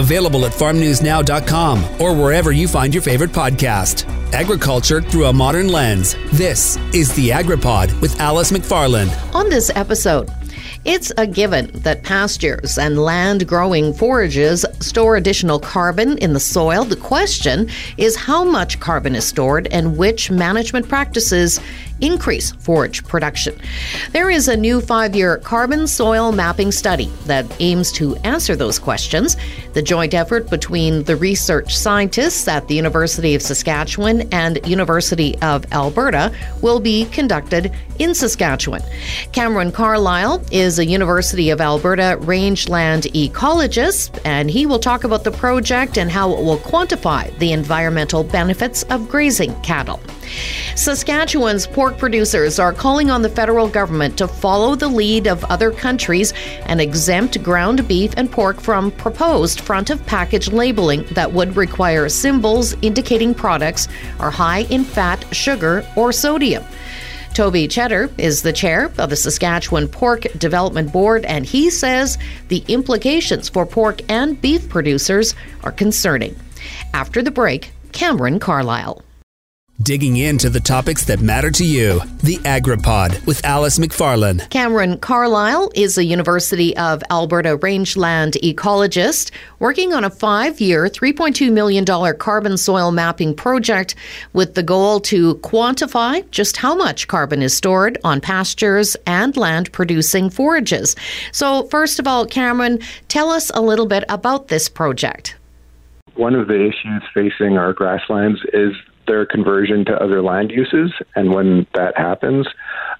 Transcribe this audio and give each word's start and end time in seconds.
Available 0.00 0.46
at 0.46 0.52
farmnewsnow.com 0.52 2.00
or 2.00 2.14
wherever 2.14 2.52
you 2.52 2.66
find 2.66 2.94
your 2.94 3.02
favorite 3.02 3.32
podcast. 3.32 4.08
Agriculture 4.32 5.02
through 5.02 5.26
a 5.26 5.32
modern 5.32 5.68
lens. 5.68 6.16
This 6.32 6.78
is 6.94 7.14
the 7.16 7.28
AgriPod 7.28 8.00
with 8.00 8.18
Alice 8.18 8.50
McFarland. 8.50 9.14
On 9.34 9.50
this 9.50 9.70
episode, 9.74 10.30
it's 10.86 11.12
a 11.18 11.26
given 11.26 11.70
that 11.74 12.02
pastures 12.02 12.78
and 12.78 12.98
land 12.98 13.46
growing 13.46 13.92
forages 13.92 14.64
store 14.80 15.16
additional 15.16 15.58
carbon 15.60 16.16
in 16.16 16.32
the 16.32 16.40
soil. 16.40 16.84
The 16.84 16.96
question 16.96 17.68
is 17.98 18.16
how 18.16 18.42
much 18.42 18.80
carbon 18.80 19.14
is 19.14 19.26
stored 19.26 19.66
and 19.66 19.98
which 19.98 20.30
management 20.30 20.88
practices 20.88 21.60
increase 22.00 22.52
forage 22.52 23.04
production. 23.04 23.56
There 24.12 24.30
is 24.30 24.48
a 24.48 24.56
new 24.56 24.80
five 24.80 25.14
year 25.14 25.38
carbon 25.38 25.86
soil 25.86 26.32
mapping 26.32 26.72
study 26.72 27.10
that 27.26 27.46
aims 27.60 27.92
to 27.92 28.16
answer 28.16 28.56
those 28.56 28.78
questions. 28.78 29.36
The 29.74 29.82
joint 29.82 30.14
effort 30.14 30.50
between 30.50 31.04
the 31.04 31.16
research 31.16 31.76
scientists 31.76 32.48
at 32.48 32.66
the 32.68 32.74
University 32.74 33.34
of 33.34 33.42
Saskatchewan 33.42 34.22
and 34.32 34.58
University 34.66 35.36
of 35.42 35.70
Alberta 35.72 36.32
will 36.60 36.80
be 36.80 37.06
conducted 37.06 37.72
in 37.98 38.14
Saskatchewan. 38.14 38.82
Cameron 39.32 39.70
Carlyle 39.70 40.42
is 40.50 40.78
a 40.78 40.86
University 40.86 41.50
of 41.50 41.60
Alberta 41.60 42.16
rangeland 42.20 43.04
ecologist, 43.14 44.18
and 44.24 44.50
he 44.50 44.66
will 44.66 44.78
talk 44.78 45.04
about 45.04 45.22
the 45.22 45.30
project 45.30 45.98
and 45.98 46.10
how 46.10 46.32
it 46.32 46.42
will 46.42 46.58
quantify 46.58 47.36
the 47.38 47.52
environmental 47.52 48.24
benefits 48.24 48.82
of 48.84 49.08
grazing 49.08 49.54
cattle. 49.62 50.00
Saskatchewan's 50.76 51.66
pork 51.66 51.89
producers 51.98 52.58
are 52.58 52.72
calling 52.72 53.10
on 53.10 53.22
the 53.22 53.28
federal 53.28 53.68
government 53.68 54.18
to 54.18 54.28
follow 54.28 54.74
the 54.74 54.88
lead 54.88 55.26
of 55.26 55.44
other 55.44 55.70
countries 55.70 56.32
and 56.66 56.80
exempt 56.80 57.42
ground 57.42 57.86
beef 57.86 58.12
and 58.16 58.30
pork 58.30 58.60
from 58.60 58.90
proposed 58.92 59.60
front 59.60 59.90
of 59.90 60.04
package 60.06 60.48
labeling 60.48 61.04
that 61.12 61.32
would 61.32 61.56
require 61.56 62.08
symbols 62.08 62.74
indicating 62.82 63.34
products 63.34 63.88
are 64.18 64.30
high 64.30 64.62
in 64.70 64.84
fat, 64.84 65.24
sugar, 65.34 65.84
or 65.96 66.12
sodium. 66.12 66.64
Toby 67.34 67.68
Cheddar 67.68 68.10
is 68.18 68.42
the 68.42 68.52
chair 68.52 68.90
of 68.98 69.10
the 69.10 69.16
Saskatchewan 69.16 69.88
Pork 69.88 70.22
Development 70.36 70.92
Board, 70.92 71.24
and 71.24 71.46
he 71.46 71.70
says 71.70 72.18
the 72.48 72.64
implications 72.68 73.48
for 73.48 73.64
pork 73.64 74.00
and 74.10 74.40
beef 74.40 74.68
producers 74.68 75.34
are 75.62 75.72
concerning. 75.72 76.34
After 76.92 77.22
the 77.22 77.30
break, 77.30 77.72
Cameron 77.92 78.40
Carlyle 78.40 79.02
digging 79.82 80.18
into 80.18 80.50
the 80.50 80.60
topics 80.60 81.04
that 81.06 81.20
matter 81.20 81.50
to 81.50 81.64
you. 81.64 82.00
The 82.22 82.36
AgriPod 82.38 83.26
with 83.26 83.44
Alice 83.44 83.78
McFarland. 83.78 84.48
Cameron 84.50 84.98
Carlyle 84.98 85.70
is 85.74 85.96
a 85.96 86.04
University 86.04 86.76
of 86.76 87.02
Alberta 87.10 87.56
rangeland 87.56 88.34
ecologist 88.42 89.30
working 89.58 89.94
on 89.94 90.04
a 90.04 90.10
five 90.10 90.60
year, 90.60 90.84
$3.2 90.86 91.50
million 91.50 91.84
carbon 92.18 92.56
soil 92.58 92.90
mapping 92.90 93.34
project 93.34 93.94
with 94.32 94.54
the 94.54 94.62
goal 94.62 95.00
to 95.00 95.36
quantify 95.36 96.28
just 96.30 96.58
how 96.58 96.74
much 96.74 97.08
carbon 97.08 97.40
is 97.40 97.56
stored 97.56 97.96
on 98.04 98.20
pastures 98.20 98.96
and 99.06 99.36
land 99.36 99.72
producing 99.72 100.28
forages. 100.28 100.94
So, 101.32 101.64
first 101.64 101.98
of 101.98 102.06
all, 102.06 102.26
Cameron, 102.26 102.80
tell 103.08 103.30
us 103.30 103.50
a 103.54 103.60
little 103.62 103.86
bit 103.86 104.04
about 104.08 104.48
this 104.48 104.68
project. 104.68 105.36
One 106.14 106.34
of 106.34 106.48
the 106.48 106.66
issues 106.66 107.02
facing 107.14 107.56
our 107.56 107.72
grasslands 107.72 108.40
is 108.52 108.74
their 109.06 109.26
conversion 109.26 109.84
to 109.86 109.92
other 109.92 110.22
land 110.22 110.50
uses. 110.50 110.92
And 111.16 111.32
when 111.32 111.66
that 111.74 111.96
happens, 111.96 112.46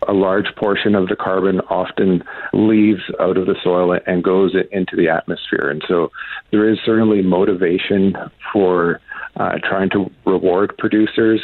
a 0.08 0.12
large 0.12 0.46
portion 0.56 0.94
of 0.94 1.08
the 1.08 1.16
carbon 1.16 1.60
often 1.68 2.22
leaves 2.52 3.02
out 3.20 3.36
of 3.36 3.46
the 3.46 3.56
soil 3.62 3.98
and 4.06 4.24
goes 4.24 4.54
into 4.72 4.96
the 4.96 5.08
atmosphere. 5.08 5.68
And 5.70 5.82
so 5.86 6.10
there 6.50 6.68
is 6.68 6.78
certainly 6.84 7.22
motivation 7.22 8.14
for 8.52 9.00
uh, 9.36 9.58
trying 9.62 9.90
to 9.90 10.10
reward 10.26 10.76
producers 10.78 11.40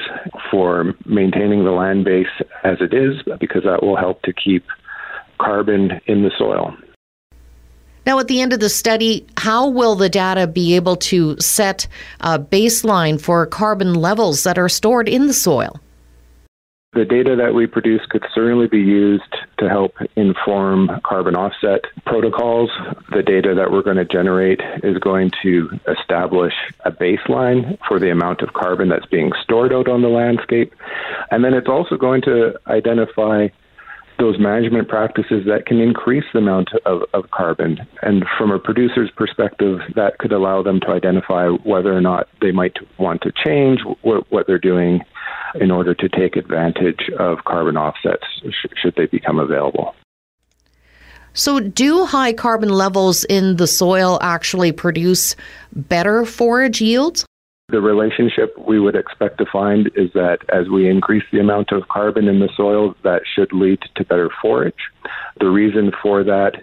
for 0.50 0.94
maintaining 1.04 1.64
the 1.64 1.70
land 1.70 2.04
base 2.04 2.26
as 2.64 2.78
it 2.80 2.92
is, 2.92 3.22
because 3.38 3.62
that 3.64 3.82
will 3.82 3.96
help 3.96 4.22
to 4.22 4.32
keep 4.32 4.64
carbon 5.38 6.00
in 6.06 6.22
the 6.22 6.30
soil. 6.36 6.74
Now, 8.06 8.20
at 8.20 8.28
the 8.28 8.40
end 8.40 8.52
of 8.52 8.60
the 8.60 8.68
study, 8.68 9.26
how 9.36 9.68
will 9.68 9.96
the 9.96 10.08
data 10.08 10.46
be 10.46 10.76
able 10.76 10.94
to 10.96 11.36
set 11.40 11.88
a 12.20 12.38
baseline 12.38 13.20
for 13.20 13.44
carbon 13.46 13.94
levels 13.94 14.44
that 14.44 14.58
are 14.58 14.68
stored 14.68 15.08
in 15.08 15.26
the 15.26 15.32
soil? 15.32 15.80
The 16.92 17.04
data 17.04 17.36
that 17.36 17.52
we 17.52 17.66
produce 17.66 18.06
could 18.08 18.24
certainly 18.32 18.68
be 18.68 18.80
used 18.80 19.36
to 19.58 19.68
help 19.68 19.96
inform 20.14 20.88
carbon 21.04 21.34
offset 21.34 21.80
protocols. 22.06 22.70
The 23.10 23.22
data 23.22 23.54
that 23.54 23.70
we're 23.70 23.82
going 23.82 23.98
to 23.98 24.06
generate 24.06 24.60
is 24.82 24.96
going 24.98 25.32
to 25.42 25.78
establish 25.88 26.54
a 26.86 26.92
baseline 26.92 27.76
for 27.86 27.98
the 27.98 28.10
amount 28.10 28.40
of 28.40 28.54
carbon 28.54 28.88
that's 28.88 29.04
being 29.06 29.32
stored 29.42 29.74
out 29.74 29.88
on 29.88 30.00
the 30.00 30.08
landscape. 30.08 30.72
And 31.30 31.44
then 31.44 31.52
it's 31.52 31.68
also 31.68 31.96
going 31.96 32.22
to 32.22 32.54
identify 32.68 33.48
those 34.18 34.38
management 34.38 34.88
practices 34.88 35.44
that 35.46 35.66
can 35.66 35.80
increase 35.80 36.24
the 36.32 36.38
amount 36.38 36.70
of, 36.84 37.02
of 37.12 37.30
carbon. 37.30 37.78
And 38.02 38.24
from 38.38 38.50
a 38.50 38.58
producer's 38.58 39.10
perspective, 39.10 39.80
that 39.94 40.18
could 40.18 40.32
allow 40.32 40.62
them 40.62 40.80
to 40.80 40.88
identify 40.88 41.48
whether 41.48 41.96
or 41.96 42.00
not 42.00 42.28
they 42.40 42.52
might 42.52 42.76
want 42.98 43.22
to 43.22 43.32
change 43.44 43.80
what, 44.02 44.30
what 44.32 44.46
they're 44.46 44.58
doing 44.58 45.00
in 45.60 45.70
order 45.70 45.94
to 45.94 46.08
take 46.08 46.36
advantage 46.36 47.10
of 47.18 47.44
carbon 47.44 47.76
offsets 47.76 48.24
sh- 48.48 48.72
should 48.80 48.94
they 48.96 49.06
become 49.06 49.38
available. 49.38 49.94
So, 51.32 51.60
do 51.60 52.06
high 52.06 52.32
carbon 52.32 52.70
levels 52.70 53.24
in 53.24 53.56
the 53.56 53.66
soil 53.66 54.18
actually 54.22 54.72
produce 54.72 55.36
better 55.72 56.24
forage 56.24 56.80
yields? 56.80 57.26
The 57.68 57.80
relationship 57.80 58.56
we 58.56 58.78
would 58.78 58.94
expect 58.94 59.38
to 59.38 59.44
find 59.52 59.88
is 59.96 60.12
that 60.14 60.38
as 60.50 60.68
we 60.68 60.88
increase 60.88 61.24
the 61.32 61.40
amount 61.40 61.72
of 61.72 61.88
carbon 61.88 62.28
in 62.28 62.38
the 62.38 62.48
soil, 62.56 62.94
that 63.02 63.22
should 63.26 63.52
lead 63.52 63.80
to 63.96 64.04
better 64.04 64.30
forage. 64.40 64.92
The 65.40 65.48
reason 65.48 65.90
for 66.00 66.22
that 66.22 66.62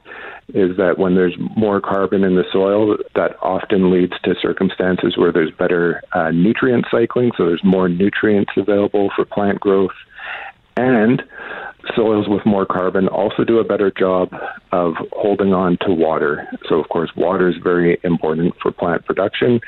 is 0.54 0.78
that 0.78 0.98
when 0.98 1.16
there's 1.16 1.36
more 1.58 1.82
carbon 1.82 2.24
in 2.24 2.36
the 2.36 2.46
soil, 2.54 2.96
that 3.16 3.36
often 3.42 3.92
leads 3.92 4.14
to 4.24 4.34
circumstances 4.42 5.18
where 5.18 5.34
there's 5.34 5.52
better 5.52 6.02
uh, 6.14 6.32
nutrient 6.32 6.86
cycling, 6.90 7.34
so 7.36 7.48
there's 7.48 7.66
more 7.66 7.90
nutrients 7.90 8.54
available 8.56 9.12
for 9.14 9.26
plant 9.26 9.60
growth. 9.60 9.92
And 10.78 11.22
soils 11.96 12.28
with 12.28 12.46
more 12.46 12.66
carbon 12.66 13.08
also 13.08 13.44
do 13.44 13.60
a 13.60 13.64
better 13.64 13.92
job 13.92 14.30
of 14.72 14.94
holding 15.12 15.54
on 15.54 15.78
to 15.82 15.94
water. 15.94 16.48
So, 16.68 16.80
of 16.80 16.90
course, 16.90 17.12
water 17.16 17.50
is 17.50 17.56
very 17.64 18.00
important 18.04 18.54
for 18.62 18.72
plant 18.72 19.06
production. 19.06 19.60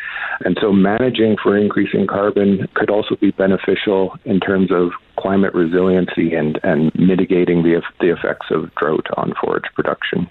And 0.41 0.57
so, 0.61 0.71
managing 0.71 1.37
for 1.41 1.57
increasing 1.57 2.07
carbon 2.07 2.67
could 2.73 2.89
also 2.89 3.15
be 3.15 3.31
beneficial 3.31 4.17
in 4.25 4.39
terms 4.39 4.71
of 4.71 4.91
climate 5.19 5.53
resiliency 5.53 6.33
and, 6.33 6.59
and 6.63 6.91
mitigating 6.95 7.63
the, 7.63 7.81
the 7.99 8.11
effects 8.11 8.47
of 8.51 8.73
drought 8.75 9.07
on 9.17 9.33
forage 9.41 9.65
production. 9.75 10.29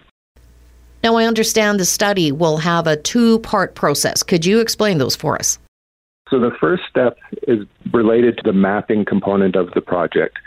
Now, 1.02 1.16
I 1.16 1.26
understand 1.26 1.78
the 1.78 1.84
study 1.84 2.32
will 2.32 2.56
have 2.58 2.86
a 2.86 2.96
two 2.96 3.38
part 3.40 3.74
process. 3.74 4.22
Could 4.22 4.46
you 4.46 4.60
explain 4.60 4.98
those 4.98 5.14
for 5.14 5.36
us? 5.36 5.58
So, 6.30 6.40
the 6.40 6.52
first 6.58 6.84
step 6.88 7.18
is 7.46 7.66
related 7.92 8.38
to 8.38 8.42
the 8.44 8.52
mapping 8.52 9.04
component 9.04 9.56
of 9.56 9.70
the 9.72 9.82
project. 9.82 10.38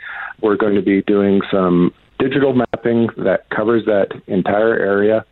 We're 0.41 0.55
going 0.55 0.75
to 0.75 0.81
be 0.81 1.03
doing 1.03 1.41
some 1.51 1.93
digital 2.17 2.53
mapping 2.53 3.09
that 3.17 3.47
covers 3.49 3.85
that 3.85 4.07
entire 4.25 4.73
area 4.73 5.23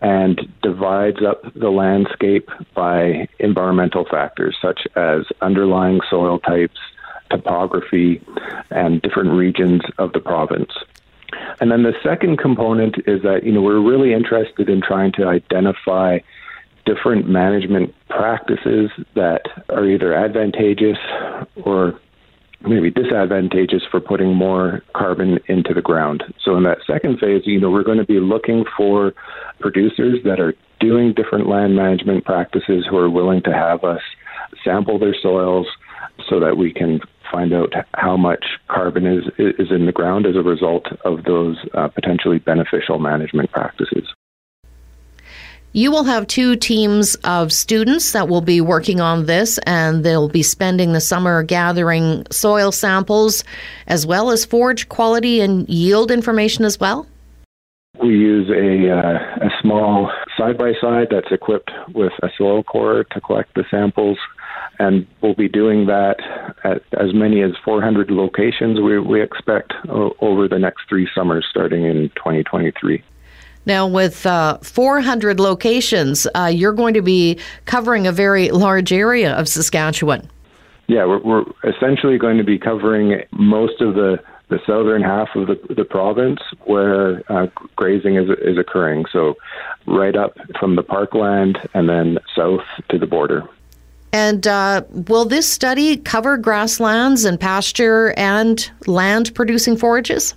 and 0.00 0.40
divides 0.62 1.18
up 1.26 1.42
the 1.54 1.70
landscape 1.70 2.48
by 2.74 3.28
environmental 3.40 4.04
factors 4.08 4.56
such 4.62 4.86
as 4.94 5.24
underlying 5.42 6.00
soil 6.08 6.38
types, 6.38 6.78
topography, 7.28 8.22
and 8.70 9.02
different 9.02 9.32
regions 9.32 9.82
of 9.98 10.12
the 10.12 10.20
province. 10.20 10.70
And 11.60 11.70
then 11.70 11.82
the 11.82 11.94
second 12.02 12.38
component 12.38 12.96
is 13.06 13.22
that 13.22 13.44
you 13.44 13.52
know 13.52 13.60
we're 13.60 13.80
really 13.80 14.12
interested 14.12 14.68
in 14.68 14.80
trying 14.80 15.12
to 15.12 15.26
identify 15.26 16.20
different 16.90 17.28
management 17.28 17.94
practices 18.08 18.90
that 19.14 19.42
are 19.68 19.86
either 19.86 20.14
advantageous 20.14 20.98
or 21.64 22.00
maybe 22.62 22.90
disadvantageous 22.90 23.82
for 23.90 24.00
putting 24.00 24.34
more 24.34 24.82
carbon 24.94 25.38
into 25.46 25.72
the 25.72 25.80
ground. 25.80 26.22
So 26.44 26.56
in 26.56 26.64
that 26.64 26.78
second 26.86 27.18
phase, 27.18 27.42
you 27.46 27.60
know, 27.60 27.70
we're 27.70 27.84
going 27.84 27.98
to 27.98 28.04
be 28.04 28.20
looking 28.20 28.64
for 28.76 29.12
producers 29.60 30.18
that 30.24 30.40
are 30.40 30.54
doing 30.78 31.14
different 31.14 31.48
land 31.48 31.74
management 31.76 32.24
practices 32.24 32.86
who 32.88 32.96
are 32.96 33.10
willing 33.10 33.42
to 33.42 33.52
have 33.52 33.84
us 33.84 34.00
sample 34.64 34.98
their 34.98 35.16
soils 35.22 35.66
so 36.28 36.40
that 36.40 36.56
we 36.56 36.72
can 36.72 37.00
find 37.30 37.52
out 37.52 37.72
how 37.94 38.16
much 38.16 38.44
carbon 38.68 39.06
is 39.06 39.24
is 39.38 39.70
in 39.70 39.86
the 39.86 39.92
ground 39.92 40.26
as 40.26 40.34
a 40.34 40.42
result 40.42 40.86
of 41.04 41.24
those 41.24 41.56
uh, 41.74 41.88
potentially 41.88 42.38
beneficial 42.38 42.98
management 42.98 43.50
practices. 43.52 44.04
You 45.72 45.92
will 45.92 46.02
have 46.02 46.26
two 46.26 46.56
teams 46.56 47.14
of 47.22 47.52
students 47.52 48.10
that 48.10 48.28
will 48.28 48.40
be 48.40 48.60
working 48.60 49.00
on 49.00 49.26
this, 49.26 49.58
and 49.66 50.04
they'll 50.04 50.28
be 50.28 50.42
spending 50.42 50.92
the 50.92 51.00
summer 51.00 51.44
gathering 51.44 52.26
soil 52.32 52.72
samples 52.72 53.44
as 53.86 54.04
well 54.04 54.32
as 54.32 54.44
forage 54.44 54.88
quality 54.88 55.40
and 55.40 55.68
yield 55.68 56.10
information 56.10 56.64
as 56.64 56.80
well. 56.80 57.06
We 58.02 58.08
use 58.08 58.50
a, 58.50 58.90
uh, 58.90 59.46
a 59.46 59.50
small 59.62 60.10
side 60.36 60.58
by 60.58 60.72
side 60.80 61.08
that's 61.10 61.30
equipped 61.30 61.70
with 61.94 62.12
a 62.24 62.30
soil 62.36 62.64
core 62.64 63.04
to 63.04 63.20
collect 63.20 63.54
the 63.54 63.64
samples. 63.70 64.18
And 64.80 65.06
we'll 65.22 65.34
be 65.34 65.48
doing 65.48 65.86
that 65.86 66.16
at 66.64 66.82
as 66.98 67.14
many 67.14 67.42
as 67.42 67.52
400 67.64 68.10
locations 68.10 68.80
we, 68.80 68.98
we 68.98 69.22
expect 69.22 69.72
over 69.88 70.48
the 70.48 70.58
next 70.58 70.88
three 70.88 71.06
summers 71.14 71.46
starting 71.48 71.84
in 71.84 72.08
2023. 72.16 73.04
Now, 73.66 73.86
with 73.86 74.26
uh, 74.26 74.58
400 74.58 75.38
locations, 75.38 76.26
uh, 76.34 76.46
you're 76.46 76.72
going 76.72 76.94
to 76.94 77.02
be 77.02 77.38
covering 77.66 78.06
a 78.06 78.12
very 78.12 78.50
large 78.50 78.92
area 78.92 79.34
of 79.34 79.48
Saskatchewan. 79.48 80.28
Yeah, 80.86 81.04
we're, 81.04 81.20
we're 81.20 81.44
essentially 81.64 82.18
going 82.18 82.38
to 82.38 82.44
be 82.44 82.58
covering 82.58 83.22
most 83.32 83.80
of 83.80 83.94
the 83.94 84.18
the 84.50 84.58
southern 84.66 85.00
half 85.00 85.28
of 85.36 85.46
the, 85.46 85.74
the 85.74 85.84
province 85.84 86.40
where 86.64 87.22
uh, 87.32 87.46
grazing 87.76 88.16
is, 88.16 88.28
is 88.42 88.58
occurring. 88.58 89.04
So, 89.12 89.36
right 89.86 90.16
up 90.16 90.36
from 90.58 90.76
the 90.76 90.82
parkland 90.82 91.56
and 91.72 91.88
then 91.88 92.18
south 92.36 92.64
to 92.90 92.98
the 92.98 93.06
border. 93.06 93.48
And 94.12 94.46
uh, 94.46 94.82
will 94.90 95.24
this 95.24 95.46
study 95.46 95.96
cover 95.96 96.36
grasslands 96.36 97.24
and 97.24 97.38
pasture 97.38 98.12
and 98.16 98.70
land 98.86 99.34
producing 99.34 99.76
forages? 99.76 100.34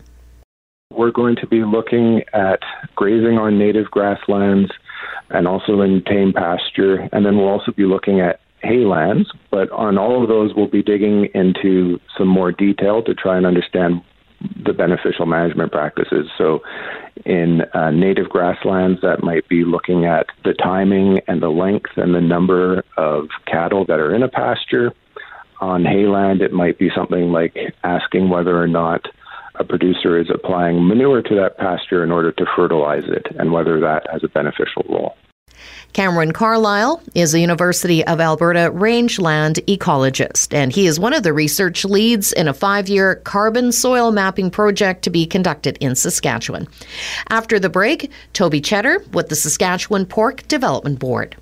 We're 1.04 1.12
going 1.12 1.36
to 1.42 1.48
be 1.48 1.66
looking 1.66 2.22
at 2.32 2.62
grazing 2.96 3.38
on 3.38 3.60
native 3.60 3.92
grasslands 3.92 4.72
and 5.32 5.50
also 5.50 5.82
in 5.82 6.02
tame 6.06 6.32
pasture. 6.32 7.10
And 7.12 7.26
then 7.26 7.36
we'll 7.36 7.50
also 7.50 7.74
be 7.74 7.84
looking 7.84 8.22
at 8.22 8.40
haylands, 8.62 9.30
but 9.52 9.70
on 9.72 9.98
all 9.98 10.24
of 10.24 10.30
those, 10.30 10.52
we'll 10.56 10.70
be 10.70 10.82
digging 10.82 11.28
into 11.34 12.00
some 12.18 12.30
more 12.30 12.54
detail 12.54 13.04
to 13.04 13.14
try 13.14 13.36
and 13.36 13.46
understand 13.46 14.02
the 14.66 14.72
beneficial 14.72 15.26
management 15.26 15.74
practices. 15.74 16.30
So, 16.38 16.62
in 17.26 17.64
uh, 17.74 17.92
native 17.92 18.30
grasslands, 18.30 19.02
that 19.02 19.24
might 19.24 19.50
be 19.50 19.66
looking 19.66 20.06
at 20.06 20.28
the 20.46 20.54
timing 20.54 21.20
and 21.28 21.42
the 21.42 21.50
length 21.50 21.92
and 21.98 22.16
the 22.16 22.22
number 22.22 22.82
of 22.96 23.28
cattle 23.46 23.84
that 23.88 24.00
are 24.00 24.16
in 24.16 24.24
a 24.24 24.30
pasture. 24.30 24.94
On 25.60 25.84
hayland, 25.84 26.40
it 26.40 26.54
might 26.54 26.80
be 26.80 26.90
something 26.96 27.34
like 27.34 27.58
asking 27.84 28.30
whether 28.30 28.58
or 28.58 28.70
not 28.70 29.06
a 29.56 29.64
producer 29.64 30.20
is 30.20 30.30
applying 30.34 30.88
manure 30.88 31.22
to 31.22 31.36
that 31.36 31.58
pasture 31.58 32.04
in 32.04 32.12
order 32.12 32.32
to 32.32 32.46
fertilize 32.56 33.06
it 33.06 33.28
and 33.38 33.52
whether 33.52 33.80
that 33.80 34.08
has 34.12 34.24
a 34.24 34.28
beneficial 34.28 34.84
role. 34.90 35.16
Cameron 35.94 36.32
Carlyle 36.32 37.02
is 37.14 37.34
a 37.34 37.40
University 37.40 38.04
of 38.06 38.20
Alberta 38.20 38.72
rangeland 38.72 39.60
ecologist, 39.68 40.54
and 40.54 40.74
he 40.74 40.88
is 40.88 41.00
one 41.00 41.14
of 41.14 41.22
the 41.22 41.34
research 41.34 41.86
leads 41.86 42.34
in 42.34 42.48
a 42.48 42.54
five 42.54 42.90
year 42.90 43.16
carbon 43.18 43.72
soil 43.72 44.12
mapping 44.12 44.50
project 44.50 45.04
to 45.04 45.12
be 45.12 45.28
conducted 45.28 45.78
in 45.80 45.96
Saskatchewan. 45.96 46.68
After 47.30 47.60
the 47.60 47.70
break, 47.70 48.12
Toby 48.34 48.62
Cheddar 48.62 49.04
with 49.14 49.30
the 49.30 49.36
Saskatchewan 49.36 50.08
Pork 50.08 50.48
Development 50.48 50.98
Board. 50.98 51.36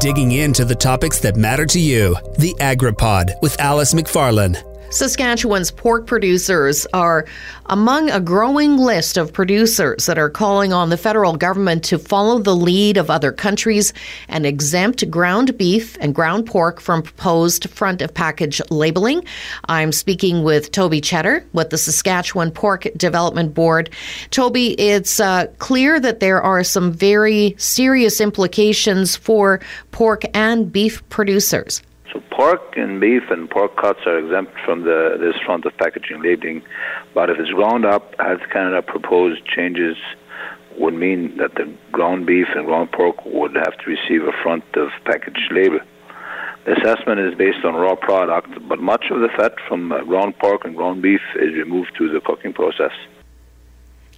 Digging 0.00 0.32
into 0.32 0.64
the 0.64 0.74
topics 0.74 1.18
that 1.20 1.36
matter 1.36 1.66
to 1.66 1.78
you, 1.78 2.16
the 2.38 2.54
AgriPod 2.54 3.42
with 3.42 3.60
Alice 3.60 3.92
McFarland. 3.92 4.69
Saskatchewan's 4.92 5.70
pork 5.70 6.08
producers 6.08 6.84
are 6.92 7.24
among 7.66 8.10
a 8.10 8.18
growing 8.18 8.76
list 8.76 9.16
of 9.16 9.32
producers 9.32 10.06
that 10.06 10.18
are 10.18 10.28
calling 10.28 10.72
on 10.72 10.90
the 10.90 10.96
federal 10.96 11.36
government 11.36 11.84
to 11.84 11.96
follow 11.96 12.40
the 12.40 12.56
lead 12.56 12.96
of 12.96 13.08
other 13.08 13.30
countries 13.30 13.92
and 14.26 14.44
exempt 14.44 15.08
ground 15.08 15.56
beef 15.56 15.96
and 16.00 16.12
ground 16.12 16.44
pork 16.44 16.80
from 16.80 17.04
proposed 17.04 17.70
front 17.70 18.02
of 18.02 18.12
package 18.12 18.60
labeling. 18.68 19.24
I'm 19.68 19.92
speaking 19.92 20.42
with 20.42 20.72
Toby 20.72 21.00
Cheddar 21.00 21.46
with 21.52 21.70
the 21.70 21.78
Saskatchewan 21.78 22.50
Pork 22.50 22.88
Development 22.96 23.54
Board. 23.54 23.90
Toby, 24.32 24.72
it's 24.72 25.20
uh, 25.20 25.46
clear 25.58 26.00
that 26.00 26.18
there 26.18 26.42
are 26.42 26.64
some 26.64 26.90
very 26.90 27.54
serious 27.58 28.20
implications 28.20 29.14
for 29.14 29.60
pork 29.92 30.24
and 30.34 30.72
beef 30.72 31.08
producers. 31.10 31.80
So 32.12 32.20
pork 32.30 32.76
and 32.76 33.00
beef 33.00 33.22
and 33.30 33.48
pork 33.48 33.76
cuts 33.76 34.00
are 34.06 34.18
exempt 34.18 34.52
from 34.64 34.82
the 34.82 35.16
this 35.18 35.40
front 35.44 35.64
of 35.64 35.76
packaging 35.76 36.22
labeling, 36.22 36.62
but 37.14 37.30
if 37.30 37.38
it's 37.38 37.50
ground 37.50 37.84
up, 37.84 38.14
as 38.18 38.38
Canada 38.52 38.82
proposed 38.82 39.46
changes, 39.46 39.96
would 40.76 40.94
mean 40.94 41.36
that 41.36 41.54
the 41.54 41.72
ground 41.92 42.26
beef 42.26 42.46
and 42.54 42.66
ground 42.66 42.90
pork 42.90 43.24
would 43.24 43.54
have 43.54 43.76
to 43.78 43.90
receive 43.90 44.22
a 44.22 44.32
front 44.42 44.64
of 44.74 44.88
package 45.04 45.48
label. 45.50 45.80
The 46.64 46.72
assessment 46.72 47.20
is 47.20 47.34
based 47.36 47.64
on 47.64 47.74
raw 47.74 47.94
product, 47.94 48.68
but 48.68 48.80
much 48.80 49.06
of 49.10 49.20
the 49.20 49.28
fat 49.28 49.54
from 49.68 49.92
uh, 49.92 50.02
ground 50.02 50.38
pork 50.38 50.64
and 50.64 50.76
ground 50.76 51.02
beef 51.02 51.20
is 51.36 51.54
removed 51.54 51.92
through 51.96 52.12
the 52.12 52.20
cooking 52.20 52.52
process. 52.52 52.92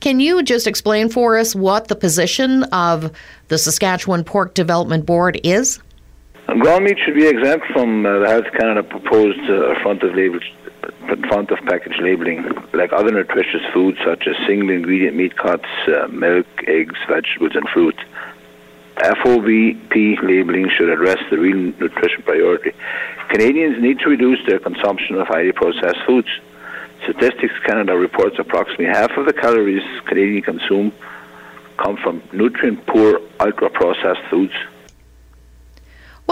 Can 0.01 0.19
you 0.19 0.43
just 0.43 0.67
explain 0.67 1.09
for 1.09 1.39
us 1.39 1.55
what 1.55 1.87
the 1.87 1.95
position 1.95 2.65
of 2.65 3.13
the 3.49 3.59
Saskatchewan 3.59 4.25
Pork 4.25 4.55
Development 4.55 5.07
Board 5.07 5.41
is? 5.45 5.79
Ground 6.47 6.85
meat 6.85 6.99
should 7.05 7.15
be 7.15 7.27
exempt 7.27 7.67
from 7.73 8.05
uh, 8.05 8.19
the 8.19 8.29
Health 8.29 8.53
Canada 8.53 8.83
proposed 8.83 9.41
uh, 9.49 9.81
front 9.83 10.03
of 10.03 10.15
label, 10.15 10.41
front 11.29 11.51
of 11.51 11.59
package 11.67 11.97
labeling, 12.01 12.45
like 12.73 12.93
other 12.93 13.11
nutritious 13.11 13.63
foods 13.73 13.99
such 14.05 14.27
as 14.27 14.37
single 14.47 14.71
ingredient 14.71 15.17
meat 15.17 15.37
cuts, 15.37 15.67
uh, 15.89 16.09
milk, 16.09 16.47
eggs, 16.67 16.99
vegetables, 17.09 17.53
and 17.55 17.69
fruit. 17.69 17.97
FOBP 18.97 20.23
labeling 20.23 20.69
should 20.77 20.91
address 20.91 21.19
the 21.31 21.39
real 21.39 21.73
nutrition 21.81 22.23
priority. 22.23 22.73
Canadians 23.29 23.81
need 23.81 23.99
to 24.01 24.11
reduce 24.11 24.45
their 24.47 24.59
consumption 24.59 25.17
of 25.17 25.27
highly 25.29 25.53
processed 25.53 26.05
foods. 26.07 26.29
Statistics 27.05 27.55
Canada 27.65 27.97
reports 27.97 28.37
approximately 28.39 28.87
half 28.87 29.11
of 29.17 29.27
the 29.27 29.33
calories 29.33 29.83
Canadians 30.07 30.45
consume 30.45 30.93
come 31.79 31.97
from 31.97 32.23
nutrient 32.33 32.85
poor, 32.87 33.21
ultra 33.41 33.71
processed 33.71 34.23
foods. 34.29 34.53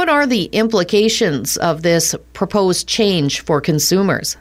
What 0.01 0.09
are 0.09 0.27
the 0.27 0.47
implications 0.47 1.59
of 1.59 1.83
this 1.83 2.15
proposed 2.33 2.89
change 2.89 3.41
for 3.41 3.61
consumers? 3.61 4.39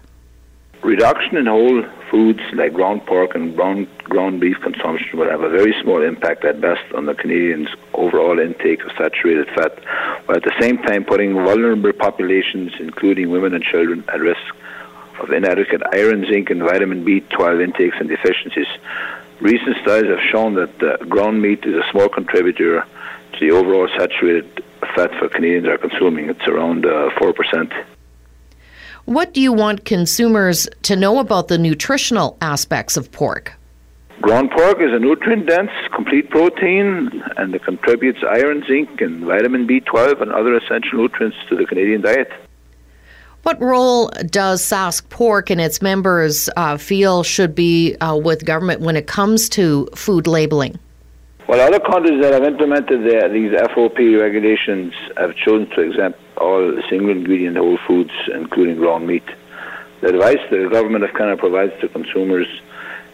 Reduction 0.82 1.36
in 1.36 1.48
whole 1.48 1.84
foods 2.10 2.40
like 2.54 2.72
ground 2.72 3.06
pork 3.06 3.36
and 3.36 3.54
ground, 3.58 3.90
ground 4.06 4.40
beef 4.40 4.56
consumption 4.62 5.20
will 5.20 5.30
have 5.30 5.42
a 5.42 5.50
very 5.50 5.76
small 5.82 6.02
impact 6.02 6.46
at 6.46 6.62
best 6.62 6.90
on 6.96 7.08
the 7.08 7.14
Canadians' 7.14 7.68
overall 7.94 8.40
intake 8.40 8.86
of 8.86 8.92
saturated 8.98 9.48
fat, 9.50 9.78
while 10.28 10.38
at 10.38 10.44
the 10.44 10.56
same 10.62 10.78
time 10.78 11.04
putting 11.04 11.34
vulnerable 11.34 11.92
populations, 11.92 12.72
including 12.80 13.30
women 13.30 13.54
and 13.54 13.62
children, 13.62 14.06
at 14.08 14.22
risk 14.22 14.56
of 15.20 15.30
inadequate 15.32 15.82
iron, 15.92 16.26
zinc, 16.26 16.50
and 16.50 16.62
vitamin 16.62 17.04
B12 17.04 17.62
intakes 17.62 17.98
and 18.00 18.08
deficiencies. 18.08 18.70
Recent 19.42 19.76
studies 19.82 20.10
have 20.10 20.26
shown 20.32 20.54
that 20.56 20.82
uh, 20.82 21.04
ground 21.04 21.42
meat 21.42 21.66
is 21.66 21.76
a 21.76 21.84
small 21.92 22.08
contributor 22.08 22.80
to 22.80 22.88
the 23.40 23.52
overall 23.52 23.88
saturated 23.98 24.64
fat 24.95 25.12
for 25.19 25.30
Canadians 25.30 25.68
are 25.68 25.78
consuming. 25.78 26.30
It's 26.30 26.48
around 26.48 26.86
uh, 26.86 27.09
4%. 27.19 27.86
What 29.06 29.33
do 29.33 29.42
you 29.42 29.54
want 29.54 29.86
consumers 29.86 30.68
to 30.83 30.95
know 30.95 31.19
about 31.19 31.48
the 31.48 31.57
nutritional 31.57 32.38
aspects 32.42 32.95
of 32.95 33.12
pork? 33.12 33.54
Ground 34.21 34.52
pork 34.52 34.81
is 34.81 34.92
a 34.92 35.00
nutrient 35.00 35.48
dense, 35.48 35.71
complete 35.95 36.30
protein, 36.30 37.09
and 37.38 37.56
it 37.56 37.64
contributes 37.64 38.19
iron, 38.30 38.64
zinc, 38.68 39.02
and 39.02 39.24
vitamin 39.24 39.66
B12 39.66 40.21
and 40.21 40.31
other 40.31 40.56
essential 40.56 41.00
nutrients 41.00 41.38
to 41.48 41.56
the 41.56 41.66
Canadian 41.66 42.02
diet. 42.02 42.30
What 43.44 43.62
role 43.62 44.12
does 44.26 44.62
Sask 44.62 45.07
Pork 45.09 45.50
and 45.50 45.62
its 45.62 45.81
members 45.81 46.50
uh, 46.57 46.78
feel 46.78 47.24
should 47.24 47.56
be 47.56 47.95
uh, 47.95 48.16
with 48.18 48.44
government 48.45 48.81
when 48.81 48.98
it 48.98 49.07
comes 49.07 49.48
to 49.50 49.88
food 49.95 50.28
labeling? 50.28 50.78
Well, 51.50 51.62
other 51.62 51.80
countries 51.80 52.22
that 52.22 52.32
have 52.32 52.44
implemented 52.44 53.02
the, 53.06 53.28
these 53.28 53.52
FOP 53.74 54.22
regulations 54.22 54.94
have 55.18 55.36
chosen 55.36 55.68
to 55.72 55.82
exempt 55.82 56.20
all 56.38 56.80
single 56.88 57.10
ingredient 57.10 57.58
whole 57.58 57.80
foods, 57.88 58.12
including 58.32 58.76
ground 58.76 59.08
meat. 59.08 59.24
The 60.02 60.10
advice 60.10 60.38
the 60.52 60.70
government 60.72 61.06
of 61.06 61.14
Canada 61.16 61.38
provides 61.38 61.74
to 61.82 61.90
consumers 61.90 62.46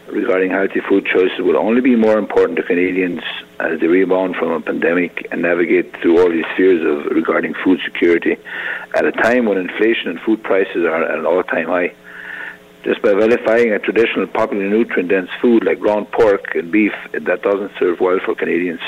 regarding 0.08 0.50
healthy 0.50 0.80
food 0.80 1.06
choices 1.06 1.38
will 1.38 1.56
only 1.56 1.80
be 1.80 1.96
more 1.96 2.18
important 2.18 2.58
to 2.58 2.62
Canadians 2.62 3.22
as 3.58 3.80
they 3.80 3.86
rebound 3.86 4.36
from 4.36 4.50
a 4.50 4.60
pandemic 4.60 5.26
and 5.32 5.40
navigate 5.40 5.96
through 6.02 6.20
all 6.20 6.30
these 6.30 6.44
fears 6.58 6.84
of 6.84 7.10
regarding 7.10 7.54
food 7.64 7.80
security 7.86 8.36
at 8.94 9.06
a 9.06 9.12
time 9.12 9.46
when 9.46 9.56
inflation 9.56 10.10
and 10.10 10.20
food 10.20 10.42
prices 10.42 10.84
are 10.84 11.04
at 11.04 11.18
an 11.18 11.24
all-time 11.24 11.68
high 11.68 11.94
just 12.84 13.02
by 13.02 13.14
vilifying 13.14 13.72
a 13.72 13.78
traditional 13.78 14.26
popular 14.26 14.68
nutrient 14.68 15.10
dense 15.10 15.30
food 15.40 15.64
like 15.64 15.80
ground 15.80 16.10
pork 16.12 16.54
and 16.54 16.70
beef, 16.70 16.92
that 17.12 17.42
doesn't 17.42 17.72
serve 17.78 18.00
well 18.00 18.18
for 18.24 18.34
Canadians. 18.34 18.80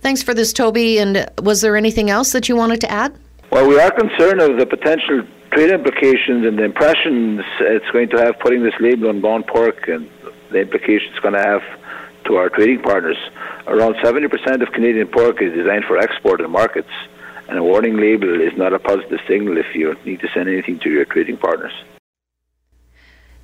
Thanks 0.00 0.22
for 0.22 0.34
this, 0.34 0.52
Toby. 0.52 0.98
And 0.98 1.28
was 1.42 1.60
there 1.60 1.76
anything 1.76 2.10
else 2.10 2.32
that 2.32 2.48
you 2.48 2.56
wanted 2.56 2.80
to 2.82 2.90
add? 2.90 3.14
Well, 3.50 3.68
we 3.68 3.78
are 3.78 3.90
concerned 3.90 4.40
of 4.40 4.58
the 4.58 4.66
potential 4.66 5.22
trade 5.52 5.70
implications 5.70 6.44
and 6.44 6.58
the 6.58 6.64
impressions 6.64 7.42
it's 7.60 7.90
going 7.90 8.08
to 8.10 8.18
have 8.18 8.38
putting 8.40 8.62
this 8.62 8.74
label 8.80 9.08
on 9.08 9.20
ground 9.20 9.46
pork 9.46 9.88
and 9.88 10.10
the 10.50 10.60
implications 10.60 11.10
it's 11.12 11.20
going 11.20 11.34
to 11.34 11.40
have 11.40 11.62
to 12.24 12.36
our 12.36 12.48
trading 12.48 12.82
partners. 12.82 13.16
Around 13.66 13.94
70% 13.96 14.62
of 14.62 14.72
Canadian 14.72 15.08
pork 15.08 15.40
is 15.40 15.52
designed 15.54 15.84
for 15.84 15.98
export 15.98 16.40
in 16.40 16.50
markets, 16.50 16.90
and 17.48 17.58
a 17.58 17.62
warning 17.62 17.96
label 17.96 18.40
is 18.40 18.56
not 18.56 18.72
a 18.72 18.78
positive 18.78 19.20
signal 19.26 19.56
if 19.56 19.74
you 19.74 19.96
need 20.04 20.20
to 20.20 20.28
send 20.34 20.48
anything 20.48 20.78
to 20.80 20.90
your 20.90 21.04
trading 21.04 21.36
partners. 21.36 21.72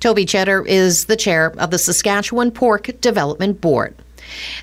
Toby 0.03 0.25
Cheddar 0.25 0.65
is 0.65 1.05
the 1.05 1.15
chair 1.15 1.53
of 1.57 1.71
the 1.71 1.77
Saskatchewan 1.77 2.51
Pork 2.51 2.99
Development 2.99 3.61
Board. 3.61 3.95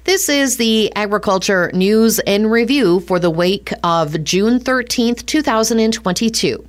This 0.05 0.29
is 0.29 0.57
the 0.57 0.91
Agriculture 0.97 1.71
News 1.75 2.19
and 2.21 2.51
Review 2.51 3.01
for 3.01 3.19
the 3.19 3.31
week 3.31 3.71
of 3.85 4.25
June 4.25 4.59
13th, 4.59 5.27
2022. 5.27 6.67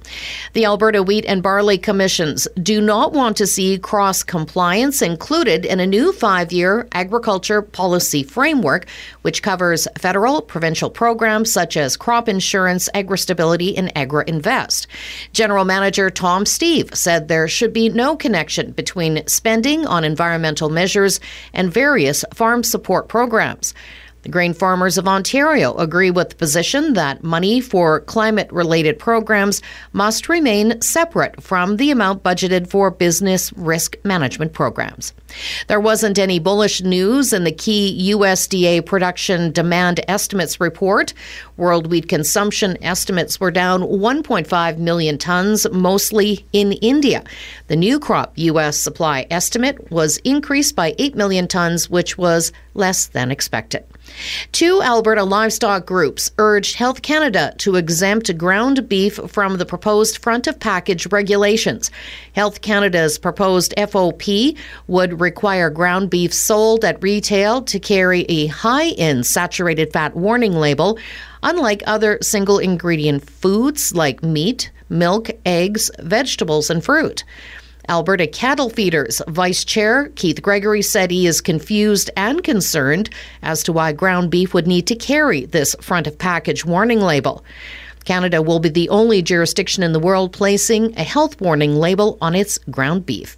The 0.54 0.66
Alberta 0.66 1.02
Wheat 1.02 1.26
and 1.26 1.42
Barley 1.42 1.78
Commissions 1.78 2.48
do 2.62 2.82
not 2.82 3.14
want 3.14 3.38
to 3.38 3.48
see 3.48 3.80
cross 3.80 4.22
compliance 4.22 5.02
included 5.02 5.66
in 5.66 5.80
a 5.80 5.88
new 5.88 6.12
five 6.12 6.52
year 6.52 6.88
agriculture 6.92 7.62
policy 7.62 8.22
framework, 8.22 8.86
which 9.22 9.42
covers 9.42 9.88
federal, 9.98 10.42
provincial 10.42 10.90
programs 10.90 11.52
such 11.52 11.78
as 11.78 11.96
crop 11.96 12.28
insurance, 12.28 12.90
agri 12.94 13.18
stability, 13.18 13.78
and 13.78 13.96
agri 13.98 14.26
invest. 14.28 14.88
General 15.32 15.64
Manager 15.64 16.10
Tom 16.10 16.46
Steve 16.46 16.90
said 16.94 17.28
there 17.28 17.48
should 17.48 17.72
be 17.72 17.88
no 17.90 18.16
connection 18.18 18.72
between 18.72 19.26
spending 19.28 19.88
on 19.88 20.04
environmental 20.04 20.70
measures 20.70 21.22
and 21.54 21.72
various 21.74 22.26
farm 22.34 22.62
support 22.62 22.81
programs. 23.08 23.74
The 24.24 24.30
grain 24.30 24.54
farmers 24.54 25.00
of 25.00 25.08
Ontario 25.08 25.76
agree 25.78 26.12
with 26.12 26.30
the 26.30 26.36
position 26.36 26.94
that 26.94 27.24
money 27.24 27.60
for 27.60 28.02
climate 28.02 28.52
related 28.52 29.00
programs 29.00 29.64
must 29.94 30.30
remain 30.30 30.80
separate 30.80 31.42
from 31.42 31.78
the 31.78 31.90
amount 31.90 32.22
budgeted 32.22 32.68
for 32.68 32.92
business 32.92 33.52
risk 33.54 33.96
management 34.04 34.54
programs. 34.54 35.14
There 35.68 35.80
wasn't 35.80 36.20
any 36.20 36.38
bullish 36.38 36.82
news 36.82 37.34
in 37.34 37.46
the 37.46 37.52
key 37.52 38.12
USDA 38.14 38.86
production 38.86 39.52
demand 39.52 40.02
estimates 40.08 40.60
report. 40.60 41.14
World 41.58 41.88
wheat 41.88 42.08
consumption 42.08 42.78
estimates 42.84 43.40
were 43.40 43.52
down 43.52 43.82
1.5 43.82 44.78
million 44.78 45.18
tons, 45.18 45.66
mostly 45.72 46.46
in 46.54 46.74
India. 46.74 47.24
The 47.68 47.76
new 47.76 48.00
crop 48.00 48.34
U.S. 48.36 48.78
supply 48.78 49.26
estimate 49.32 49.92
was 49.92 50.18
increased 50.18 50.76
by 50.76 50.94
8 51.00 51.16
million 51.16 51.48
tons, 51.48 51.90
which 51.90 52.20
was 52.20 52.52
less 52.76 53.08
than 53.08 53.32
expected. 53.32 53.84
Two 54.52 54.82
Alberta 54.82 55.24
livestock 55.24 55.86
groups 55.86 56.32
urged 56.38 56.76
Health 56.76 57.02
Canada 57.02 57.54
to 57.60 57.76
exempt 57.76 58.38
ground 58.38 58.88
beef 58.88 59.20
from 59.28 59.58
the 59.58 59.66
proposed 59.66 60.18
front 60.18 60.48
of 60.48 60.60
package 60.60 61.08
regulations. 61.12 61.92
Health 62.34 62.62
Canada's 62.62 63.18
proposed 63.18 63.74
FOP 63.78 64.58
would 64.88 65.20
require 65.22 65.70
ground 65.70 66.10
beef 66.10 66.34
sold 66.34 66.86
at 66.86 67.02
retail 67.02 67.62
to 67.64 67.80
carry 67.80 68.22
a 68.24 68.48
high 68.48 68.90
in 68.90 69.24
saturated 69.24 69.92
fat 69.92 70.16
warning 70.16 70.54
label, 70.54 70.98
unlike 71.44 71.84
other 71.88 72.18
single 72.22 72.60
ingredient 72.60 73.28
foods 73.30 73.96
like 73.96 74.24
meat, 74.24 74.72
milk, 74.90 75.30
eggs, 75.46 75.90
vegetables, 76.00 76.70
and 76.70 76.84
fruit. 76.84 77.24
Alberta 77.90 78.28
Cattle 78.28 78.70
Feeders 78.70 79.22
Vice 79.28 79.64
Chair 79.64 80.10
Keith 80.16 80.42
Gregory 80.42 80.82
said 80.82 81.12
he 81.12 81.28
is 81.28 81.42
confused 81.42 82.10
and 82.16 82.44
concerned 82.44 83.10
as 83.42 83.64
to 83.64 83.74
why 83.74 83.92
ground 83.92 84.32
beef 84.32 84.54
would 84.54 84.68
need 84.68 84.88
to 84.88 84.96
carry 84.96 85.46
this 85.46 85.76
front 85.82 86.08
of 86.08 86.18
package 86.18 86.66
warning 86.66 87.02
label. 87.02 87.44
Canada 88.06 88.42
will 88.42 88.60
be 88.60 88.70
the 88.70 88.90
only 88.90 89.22
jurisdiction 89.22 89.84
in 89.84 89.94
the 89.94 90.00
world 90.00 90.34
placing 90.34 90.98
a 90.98 91.04
health 91.04 91.40
warning 91.42 91.76
label 91.76 92.18
on 92.22 92.36
its 92.36 92.58
ground 92.70 93.06
beef. 93.06 93.38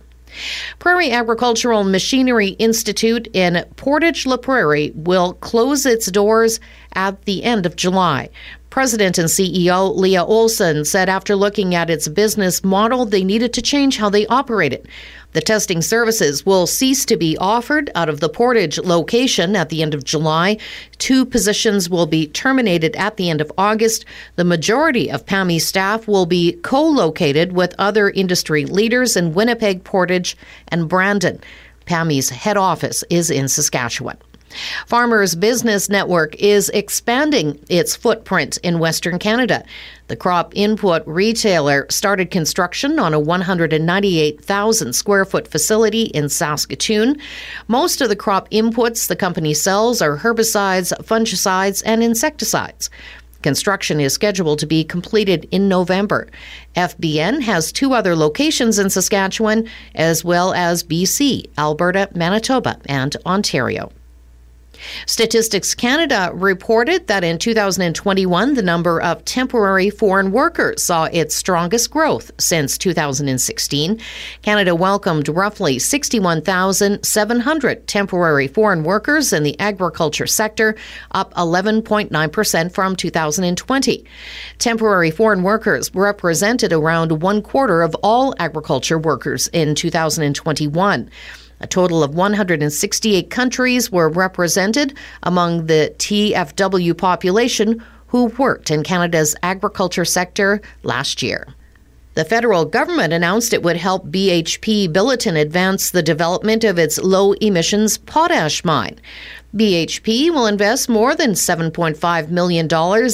Prairie 0.79 1.11
Agricultural 1.11 1.83
Machinery 1.83 2.49
Institute 2.49 3.27
in 3.33 3.63
Portage 3.75 4.25
la 4.25 4.37
Prairie 4.37 4.91
will 4.95 5.33
close 5.33 5.85
its 5.85 6.09
doors 6.09 6.59
at 6.93 7.23
the 7.25 7.43
end 7.43 7.65
of 7.65 7.75
July. 7.75 8.29
President 8.73 9.19
and 9.19 9.29
CEO 9.29 9.95
Leah 9.95 10.23
Olson 10.23 10.83
said 10.83 11.07
after 11.07 11.35
looking 11.35 11.75
at 11.75 11.91
its 11.91 12.07
business 12.07 12.63
model, 12.63 13.05
they 13.05 13.23
needed 13.23 13.53
to 13.53 13.61
change 13.61 13.97
how 13.97 14.09
they 14.09 14.25
operated. 14.25 14.87
The 15.33 15.41
testing 15.41 15.83
services 15.83 16.43
will 16.43 16.65
cease 16.65 17.05
to 17.05 17.15
be 17.15 17.37
offered 17.37 17.91
out 17.93 18.09
of 18.09 18.19
the 18.19 18.29
Portage 18.29 18.79
location 18.79 19.55
at 19.55 19.69
the 19.69 19.83
end 19.83 19.93
of 19.93 20.03
July. 20.03 20.57
Two 20.97 21.23
positions 21.23 21.87
will 21.87 22.07
be 22.07 22.25
terminated 22.25 22.95
at 22.95 23.17
the 23.17 23.29
end 23.29 23.41
of 23.41 23.51
August. 23.59 24.05
The 24.37 24.43
majority 24.43 25.11
of 25.11 25.23
PAMI 25.27 25.59
staff 25.59 26.07
will 26.07 26.25
be 26.25 26.53
co 26.63 26.81
located 26.83 27.51
with 27.51 27.75
other 27.77 28.09
industry 28.09 28.65
leaders 28.65 29.15
in 29.15 29.35
Winnipeg, 29.35 29.83
Portage, 29.83 30.35
and 30.69 30.89
Brandon. 30.89 31.39
PAMI's 31.85 32.31
head 32.31 32.57
office 32.57 33.03
is 33.11 33.29
in 33.29 33.49
Saskatchewan. 33.49 34.17
Farmers 34.87 35.35
Business 35.35 35.89
Network 35.89 36.35
is 36.35 36.69
expanding 36.69 37.59
its 37.69 37.95
footprint 37.95 38.57
in 38.63 38.79
Western 38.79 39.19
Canada. 39.19 39.63
The 40.07 40.15
crop 40.15 40.51
input 40.55 41.01
retailer 41.07 41.87
started 41.89 42.29
construction 42.29 42.99
on 42.99 43.13
a 43.13 43.19
198,000 43.19 44.93
square 44.93 45.25
foot 45.25 45.47
facility 45.47 46.03
in 46.03 46.29
Saskatoon. 46.29 47.17
Most 47.67 48.01
of 48.01 48.09
the 48.09 48.15
crop 48.15 48.49
inputs 48.49 49.07
the 49.07 49.15
company 49.15 49.53
sells 49.53 50.01
are 50.01 50.17
herbicides, 50.17 50.93
fungicides, 51.03 51.81
and 51.85 52.03
insecticides. 52.03 52.89
Construction 53.43 53.99
is 53.99 54.13
scheduled 54.13 54.59
to 54.59 54.65
be 54.65 54.83
completed 54.85 55.47
in 55.51 55.67
November. 55.67 56.29
FBN 56.75 57.41
has 57.41 57.71
two 57.71 57.93
other 57.93 58.15
locations 58.15 58.79
in 58.79 58.89
Saskatchewan, 58.89 59.67
as 59.95 60.23
well 60.23 60.53
as 60.53 60.83
BC, 60.83 61.49
Alberta, 61.57 62.09
Manitoba, 62.15 62.79
and 62.85 63.15
Ontario. 63.25 63.91
Statistics 65.05 65.75
Canada 65.75 66.31
reported 66.33 67.07
that 67.07 67.23
in 67.23 67.37
2021, 67.37 68.53
the 68.53 68.61
number 68.61 69.01
of 69.01 69.23
temporary 69.25 69.89
foreign 69.89 70.31
workers 70.31 70.83
saw 70.83 71.05
its 71.05 71.35
strongest 71.35 71.91
growth 71.91 72.31
since 72.39 72.77
2016. 72.77 73.99
Canada 74.41 74.75
welcomed 74.75 75.29
roughly 75.29 75.79
61,700 75.79 77.87
temporary 77.87 78.47
foreign 78.47 78.83
workers 78.83 79.33
in 79.33 79.43
the 79.43 79.59
agriculture 79.59 80.27
sector, 80.27 80.75
up 81.11 81.33
11.9% 81.35 82.71
from 82.71 82.95
2020. 82.95 84.05
Temporary 84.57 85.11
foreign 85.11 85.43
workers 85.43 85.93
represented 85.93 86.73
around 86.73 87.21
one 87.21 87.41
quarter 87.41 87.81
of 87.81 87.95
all 88.03 88.33
agriculture 88.39 88.97
workers 88.97 89.47
in 89.49 89.75
2021. 89.75 91.09
A 91.63 91.67
total 91.67 92.03
of 92.03 92.13
168 92.13 93.29
countries 93.29 93.89
were 93.89 94.09
represented 94.09 94.97
among 95.23 95.67
the 95.67 95.95
TFW 95.97 96.97
population 96.97 97.81
who 98.07 98.25
worked 98.25 98.69
in 98.69 98.83
Canada's 98.83 99.33
agriculture 99.43 100.03
sector 100.03 100.61
last 100.83 101.23
year. 101.23 101.47
The 102.15 102.25
federal 102.25 102.65
government 102.65 103.11
announced 103.11 103.53
it 103.53 103.63
would 103.63 103.77
help 103.77 104.07
BHP 104.07 104.87
Billiton 104.93 105.35
advance 105.35 105.89
the 105.89 106.03
development 106.03 106.63
of 106.63 106.77
its 106.77 106.99
low 106.99 107.33
emissions 107.33 107.97
potash 107.97 108.63
mine. 108.63 108.99
BHP 109.55 110.31
will 110.31 110.47
invest 110.47 110.89
more 110.89 111.15
than 111.15 111.31
$7.5 111.31 112.29
million 112.29 112.67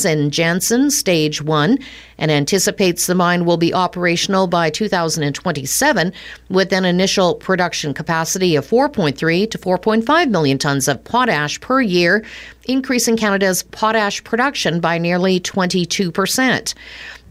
in 0.05 0.31
Jansen 0.31 0.89
Stage 0.89 1.41
1 1.41 1.77
and 2.17 2.31
anticipates 2.31 3.07
the 3.07 3.15
mine 3.15 3.43
will 3.43 3.57
be 3.57 3.73
operational 3.73 4.47
by 4.47 4.69
2027 4.69 6.13
with 6.49 6.71
an 6.71 6.85
initial 6.85 7.35
production 7.35 7.93
capacity 7.93 8.55
of 8.55 8.65
4.3 8.65 9.51
to 9.51 9.57
4.5 9.57 10.29
million 10.29 10.57
tons 10.57 10.87
of 10.87 11.03
potash 11.03 11.59
per 11.59 11.81
year, 11.81 12.23
increasing 12.69 13.17
Canada's 13.17 13.63
potash 13.63 14.23
production 14.23 14.79
by 14.79 14.97
nearly 14.97 15.41
22 15.41 16.09
percent. 16.09 16.73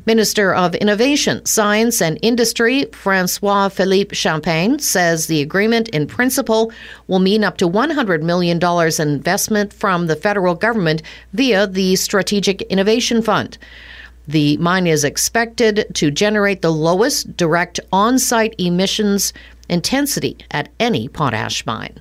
Minister 0.08 0.54
of 0.54 0.74
Innovation, 0.76 1.44
Science 1.44 2.00
and 2.00 2.18
Industry, 2.22 2.86
Francois 2.92 3.68
Philippe 3.68 4.16
Champagne, 4.16 4.78
says 4.78 5.26
the 5.26 5.42
agreement 5.42 5.90
in 5.90 6.06
principle 6.06 6.72
will 7.08 7.18
mean 7.18 7.44
up 7.44 7.58
to 7.58 7.68
$100 7.68 8.22
million 8.22 8.58
in 8.58 9.08
investment 9.14 9.70
from 9.70 10.06
the 10.06 10.16
federal 10.16 10.54
government 10.54 11.02
via 11.34 11.66
the 11.66 11.94
Strategic 11.96 12.62
Innovation 12.72 13.20
Fund. 13.20 13.58
The 14.26 14.56
mine 14.56 14.86
is 14.86 15.04
expected 15.04 15.84
to 15.96 16.10
generate 16.10 16.62
the 16.62 16.72
lowest 16.72 17.36
direct 17.36 17.78
on 17.92 18.18
site 18.18 18.54
emissions 18.56 19.34
intensity 19.68 20.38
at 20.50 20.70
any 20.80 21.08
potash 21.08 21.66
mine. 21.66 22.00